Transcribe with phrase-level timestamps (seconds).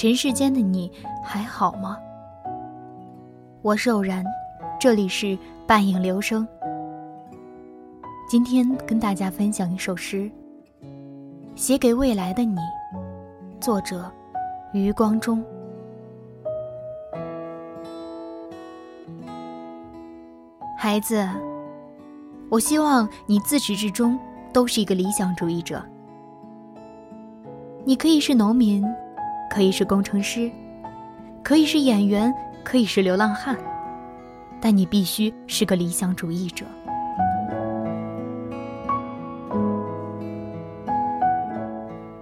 [0.00, 0.90] 尘世间的你
[1.22, 1.98] 还好吗？
[3.60, 4.24] 我是偶然，
[4.80, 6.48] 这里是半影流声。
[8.26, 10.30] 今天跟大家分享一首诗，
[11.54, 12.56] 写给未来的你，
[13.60, 14.10] 作者
[14.72, 15.44] 余光中。
[20.78, 21.28] 孩子，
[22.48, 24.18] 我希望你自始至终
[24.50, 25.84] 都是一个理想主义者。
[27.84, 28.82] 你可以是农民。
[29.50, 30.48] 可以是工程师，
[31.42, 32.32] 可以是演员，
[32.62, 33.58] 可以是流浪汉，
[34.60, 36.64] 但你必须是个理想主义者。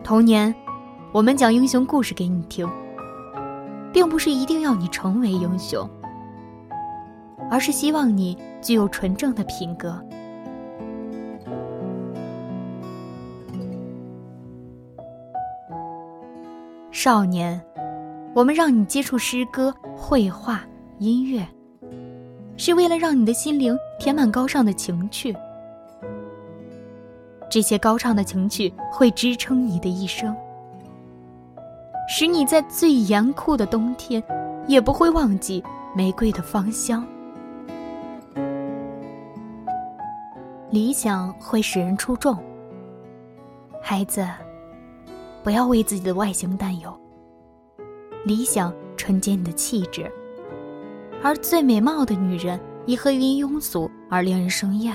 [0.03, 0.53] 童年，
[1.13, 2.67] 我们讲英雄故事给你听，
[3.93, 5.87] 并不是一定要你成为英雄，
[7.51, 10.03] 而是希望你具有纯正的品格。
[17.09, 17.59] 少年，
[18.35, 20.61] 我们让你接触诗歌、绘画、
[20.99, 21.43] 音乐，
[22.59, 25.35] 是为了让你的心灵填满高尚的情趣。
[27.51, 30.37] 这些高尚的情趣会支撑你的一生，
[32.11, 34.23] 使你在最严酷的冬天，
[34.67, 35.65] 也不会忘记
[35.97, 37.03] 玫瑰的芳香。
[40.71, 42.37] 理想会使人出众，
[43.81, 44.23] 孩子。
[45.43, 46.93] 不要为自己的外形担忧。
[48.25, 50.11] 理想纯洁你的气质，
[51.23, 54.95] 而最美貌的女人也会因庸俗而令人生厌。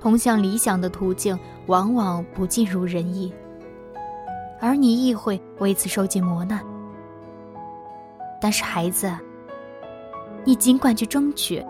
[0.00, 3.32] 通向理想的途径往往不尽如人意，
[4.60, 6.64] 而你亦会为此受尽磨难。
[8.40, 9.10] 但是孩子，
[10.44, 11.64] 你尽管去争取。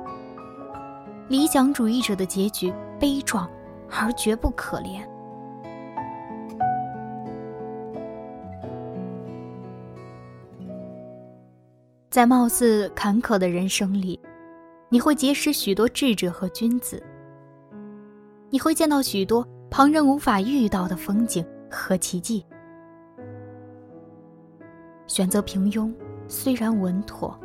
[1.28, 3.49] 理想主义者的结局悲壮。
[3.91, 5.03] 而绝不可怜。
[12.11, 14.19] 在貌似坎坷的人生里，
[14.89, 17.00] 你会结识许多智者和君子。
[18.49, 22.45] 你会见到许多旁人无法遇到的风景和奇迹。
[25.06, 25.93] 选择平庸
[26.27, 27.39] 虽然稳妥，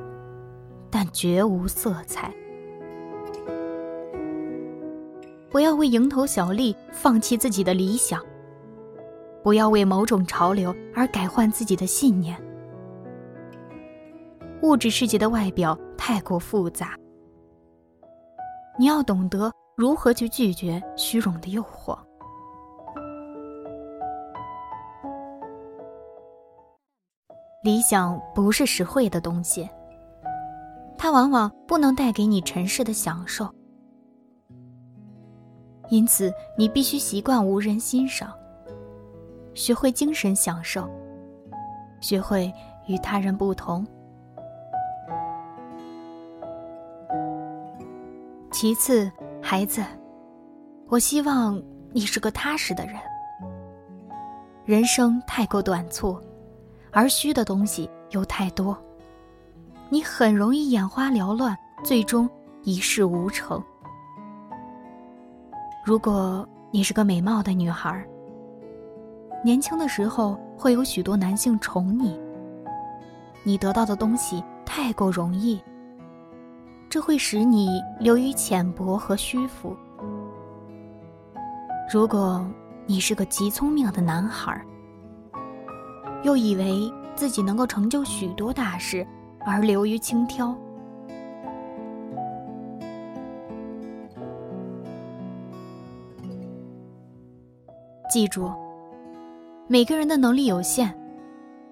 [0.89, 2.33] 但绝无色彩。
[5.55, 8.21] 不要为蝇头小利放弃自己的理想，
[9.41, 12.37] 不要为某种潮流而改换自己的信念。
[14.63, 16.93] 物质世界的外表太过复杂，
[18.77, 21.97] 你要懂得如何去拒绝虚荣的诱惑。
[27.63, 29.69] 理想不是实惠的东西，
[30.97, 33.49] 它往往不能带给你尘世的享受。
[35.89, 38.33] 因此，你必须习惯无人欣赏，
[39.53, 40.89] 学会精神享受，
[41.99, 42.51] 学会
[42.87, 43.85] 与他人不同。
[48.51, 49.83] 其次，孩子，
[50.87, 52.95] 我希望你是个踏实的人。
[54.63, 56.19] 人生太过短促，
[56.91, 58.75] 而虚的东西又太多，
[59.89, 62.27] 你很容易眼花缭乱，最终
[62.63, 63.63] 一事无成。
[65.85, 68.03] 如果你是个美貌的女孩，
[69.43, 72.19] 年轻的时候会有许多男性宠你，
[73.43, 75.61] 你得到的东西太过容易，
[76.89, 79.77] 这会使你流于浅薄和虚浮。
[81.93, 82.43] 如果
[82.87, 84.59] 你是个极聪明的男孩，
[86.23, 89.05] 又以为自己能够成就许多大事，
[89.45, 90.57] 而流于轻佻。
[98.15, 98.49] 记住，
[99.67, 100.89] 每个人的能力有限，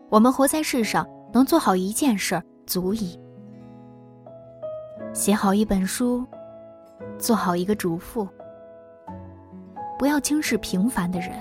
[0.10, 3.18] 我们活在世上，能做好一件事儿足矣。
[5.14, 6.28] 写好一本书，
[7.18, 8.28] 做好一个主妇，
[9.98, 11.32] 不要轻视平凡的人，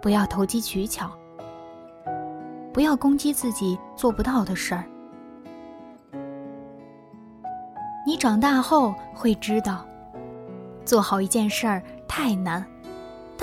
[0.00, 1.08] 不要投机取巧，
[2.72, 4.84] 不要攻击自己做不到的事儿。
[8.04, 9.86] 你长大后会知道，
[10.84, 12.66] 做好一件事儿太难。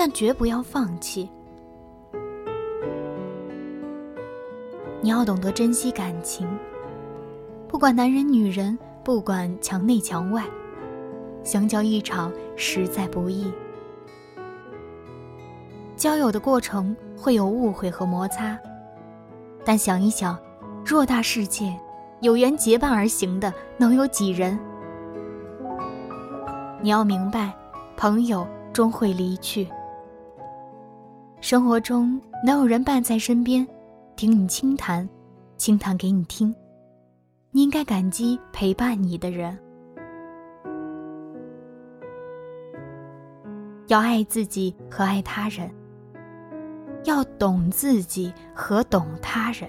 [0.02, 1.28] 但绝不要放弃。
[5.02, 6.48] 你要懂得珍惜感情，
[7.68, 10.42] 不管男人女人，不管墙内墙外，
[11.44, 13.52] 相交一场实在不易。
[15.96, 18.58] 交友的过程会有误会和摩擦，
[19.66, 20.34] 但想一想，
[20.82, 21.78] 偌大世界，
[22.22, 24.58] 有缘结伴而行的能有几人？
[26.80, 27.52] 你要明白，
[27.98, 29.68] 朋友终会离去。
[31.40, 33.66] 生活中能有人伴在身边，
[34.14, 35.08] 听你轻谈，
[35.56, 36.54] 轻谈给你听，
[37.50, 39.58] 你应该感激陪伴你的人。
[43.86, 45.68] 要爱自己和爱他人，
[47.04, 49.68] 要懂自己和懂他人。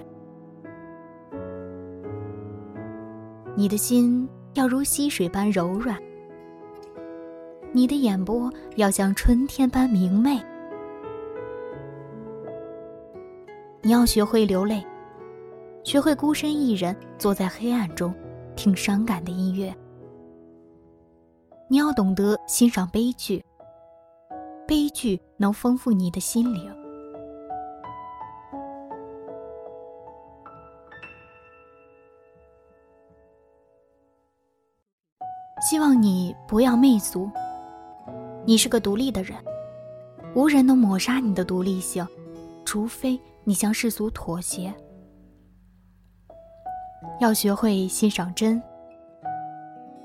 [3.56, 5.98] 你的心要如溪水般柔软，
[7.72, 10.38] 你的眼波要像春天般明媚。
[13.92, 14.82] 你要学会流泪，
[15.84, 18.16] 学会孤身一人坐在黑暗中
[18.56, 19.76] 听伤感的音乐。
[21.68, 23.44] 你要懂得欣赏悲剧。
[24.66, 26.74] 悲剧能丰富你的心灵。
[35.70, 37.30] 希望你不要媚俗。
[38.46, 39.38] 你是个独立的人，
[40.34, 42.08] 无人能抹杀你的独立性，
[42.64, 44.74] 除非你向世俗妥协。
[47.20, 48.62] 要学会欣赏真，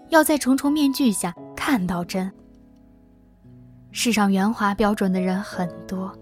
[0.08, 2.30] 要在重重面具下看到真。
[3.90, 6.12] 世上圆滑标准的人很多，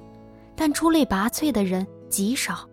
[0.54, 2.68] 但出类拔萃的人极少。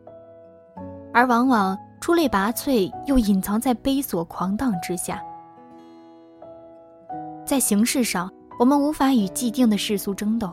[1.13, 5.21] 而往往出类拔萃又隐藏在悲琐狂荡之下。
[7.45, 10.47] 在形式上，我们无法与既定的世俗争斗；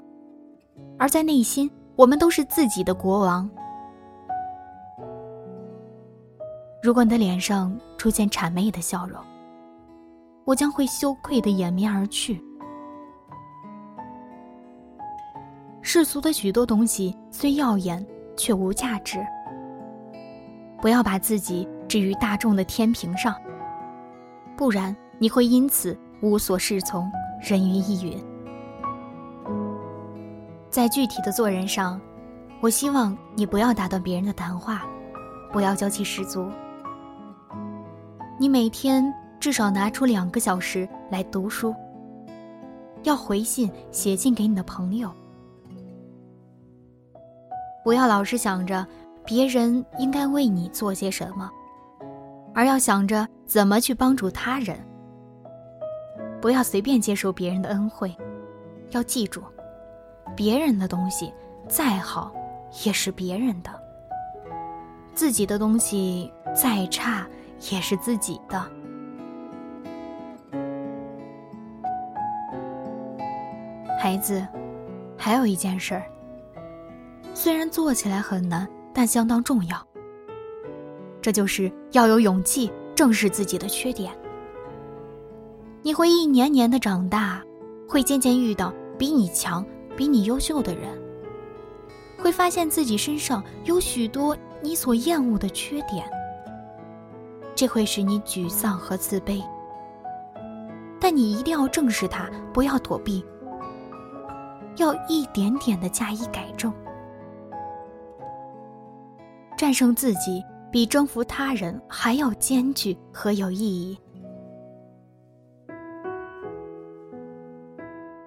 [0.99, 3.49] 而在内心，我们都是自己的国王。
[6.81, 9.21] 如果你的脸上出现谄媚的笑容，
[10.45, 12.41] 我将会羞愧的掩面而去。
[15.83, 18.05] 世俗的许多东西虽耀眼，
[18.37, 19.19] 却无价值。
[20.81, 23.35] 不要把自己置于大众的天平上，
[24.57, 27.11] 不然你会因此无所适从，
[27.41, 28.25] 人云亦云。
[30.71, 32.01] 在具体的做人上，
[32.61, 34.87] 我希望你不要打断别人的谈话，
[35.53, 36.49] 不要娇气十足。
[38.41, 41.75] 你每天至少拿出两个小时来读书，
[43.03, 45.13] 要回信写信给你的朋友。
[47.83, 48.87] 不要老是想着
[49.25, 51.51] 别人应该为你做些什么，
[52.55, 54.79] 而要想着怎么去帮助他人。
[56.41, 58.15] 不要随便接受别人的恩惠，
[58.91, 59.43] 要记住，
[60.37, 61.33] 别人的东西
[61.67, 62.33] 再好
[62.85, 63.71] 也是别人的，
[65.13, 67.27] 自己的东西再差
[67.71, 68.61] 也是自己的。
[74.01, 74.47] 孩子，
[75.17, 76.05] 还有一件事儿。
[77.35, 79.87] 虽然做起来很难，但相当重要。
[81.21, 84.13] 这就是要有勇气正视自己的缺点。
[85.83, 87.43] 你会一年年的长大，
[87.89, 89.65] 会渐渐遇到比你强、
[89.97, 90.97] 比你优秀的人，
[92.19, 96.09] 会发现自己身上有许多你所厌恶的缺点。
[97.59, 99.43] 这会使你沮丧和自卑，
[101.01, 103.25] 但你一定要正视它，不要躲避，
[104.77, 106.73] 要一点点的加以改正。
[109.57, 113.99] 战胜自己比征服他人还要艰巨和有意义。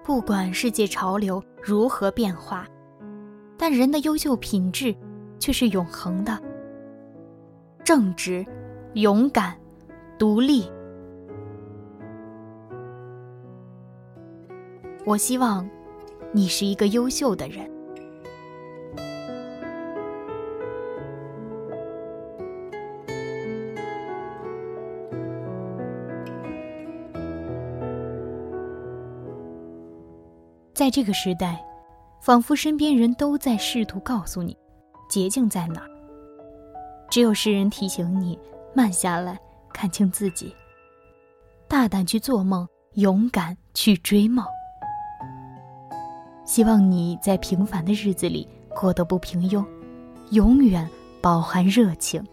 [0.04, 2.66] 不管世界潮流如何变化，
[3.56, 4.94] 但人的优秀品质
[5.38, 6.38] 却是永恒的：
[7.82, 8.44] 正直、
[8.94, 9.56] 勇敢、
[10.18, 10.70] 独立。
[15.06, 15.66] 我希望
[16.30, 17.70] 你是一个优秀的人。
[30.74, 31.64] 在这个时代，
[32.20, 34.56] 仿佛身边人都在试图告诉你，
[35.08, 35.88] 捷径在哪儿。
[37.08, 38.38] 只有诗人提醒你，
[38.74, 39.38] 慢下来，
[39.72, 40.54] 看清自己，
[41.68, 44.44] 大胆去做梦，勇敢去追梦。
[46.44, 49.64] 希望你在平凡的日子里过得不平庸，
[50.30, 50.88] 永远
[51.20, 52.24] 饱含热情。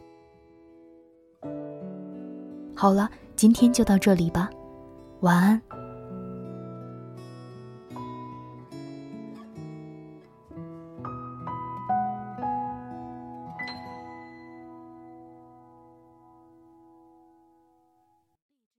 [2.75, 4.49] 好了，今天就到这里吧，
[5.19, 5.61] 晚安。